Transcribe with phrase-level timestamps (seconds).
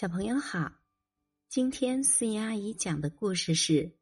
[0.00, 0.74] 小朋友好，
[1.48, 3.72] 今天思妍阿姨讲的故事是《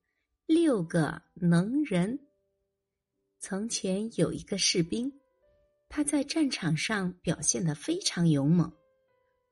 [0.44, 2.18] 六个能人》。
[3.38, 5.10] 从前有一个士兵，
[5.88, 8.70] 他在战场上表现的非常勇猛，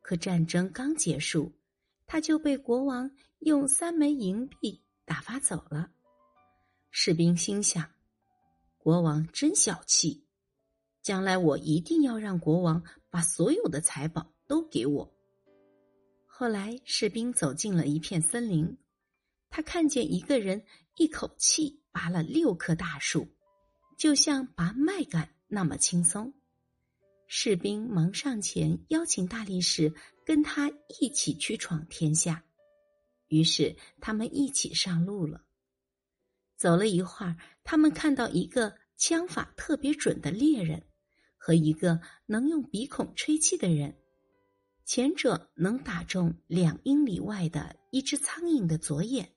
[0.02, 1.50] 可战争刚结束，
[2.04, 5.92] 他就被国王用三枚银币打发走了。
[6.90, 7.90] 士兵心想：
[8.76, 10.26] 国王真小气，
[11.00, 15.13] 将来我一定要让国王把所有的财宝都给我。
[16.36, 18.76] 后来，士兵走进了一片森林，
[19.50, 20.64] 他看见一个人
[20.96, 23.28] 一口气拔了六棵大树，
[23.96, 26.34] 就像拔麦秆那么轻松。
[27.28, 29.94] 士兵忙上前邀请大力士
[30.26, 32.44] 跟他一起去闯天下，
[33.28, 35.44] 于是他们一起上路了。
[36.56, 40.82] 走了一会儿，他们看到一个枪法特别准的猎人
[41.36, 44.00] 和一个能用鼻孔吹气的人。
[44.84, 49.34] 前者能打中两英里外的一只苍蝇的左眼，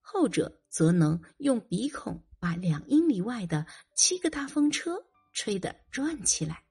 [0.00, 3.64] 后者则能用鼻孔把两英里外的
[3.94, 5.00] 七个大风车
[5.32, 6.64] 吹得转起来。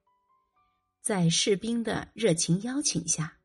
[1.00, 3.38] 在士兵的热情邀请下，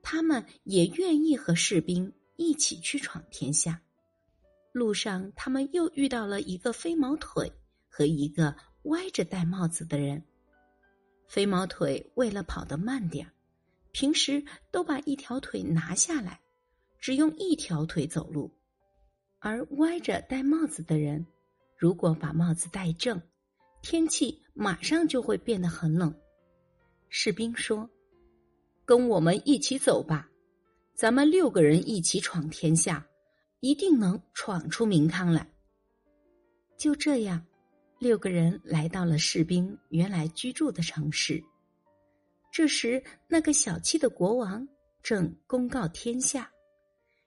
[0.00, 3.82] 他们也愿意和士兵一起去闯天下。
[4.72, 7.50] 路上，他们又遇到了一个飞毛腿
[7.88, 10.22] 和一个歪着戴帽子的人。
[11.26, 13.32] 飞毛腿为了跑得慢点儿。
[13.98, 16.40] 平时都把一条腿拿下来，
[17.00, 18.48] 只用一条腿走路，
[19.40, 21.26] 而歪着戴帽子的人，
[21.76, 23.20] 如果把帽子戴正，
[23.82, 26.14] 天气马上就会变得很冷。
[27.08, 27.90] 士兵说
[28.86, 30.30] ：“跟我们一起走吧，
[30.94, 33.04] 咱们六个人一起闯天下，
[33.58, 35.52] 一定能闯出名堂来。”
[36.78, 37.44] 就这样，
[37.98, 41.42] 六个人来到了士兵原来居住的城市。
[42.50, 44.66] 这时，那个小气的国王
[45.02, 46.50] 正公告天下：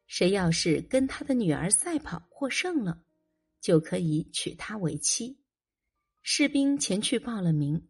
[0.07, 3.01] 谁要是跟他的女儿赛跑获胜了，
[3.61, 5.37] 就可以娶她为妻。
[6.21, 7.87] 士兵前去报了名，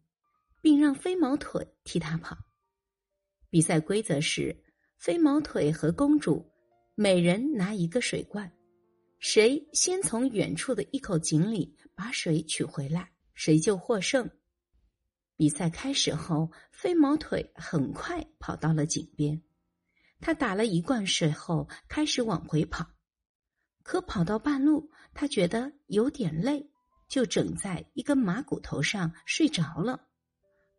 [0.60, 2.36] 并让飞毛腿替他跑。
[3.50, 4.64] 比赛规则是：
[4.98, 6.48] 飞毛腿和公主
[6.94, 8.50] 每人拿一个水罐，
[9.18, 14.30] 谁先从远处的一口井里把水取回来，谁就获胜。
[15.42, 19.42] 比赛开始后，飞毛腿很快跑到了井边。
[20.20, 22.86] 他打了一罐水后，开始往回跑。
[23.82, 26.70] 可跑到半路，他觉得有点累，
[27.08, 30.06] 就枕在一根马骨头上睡着了。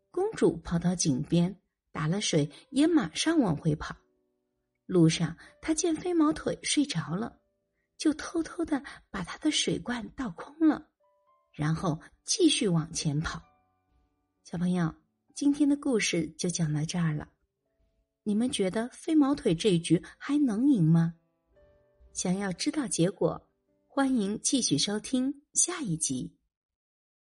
[0.09, 1.59] 公主跑到井边，
[1.91, 3.93] 打了水，也马上往回跑。
[4.85, 7.37] 路上，他见飞毛腿睡着了，
[7.97, 8.81] 就偷偷的
[9.11, 10.87] 把他的水罐倒空了，
[11.51, 13.43] 然后继续往前跑。
[14.43, 14.93] 小朋友，
[15.33, 17.29] 今天的故事就讲到这儿了。
[18.23, 21.13] 你们觉得飞毛腿这一局还能赢吗？
[22.11, 23.47] 想要知道结果，
[23.87, 26.35] 欢迎继续收听下一集。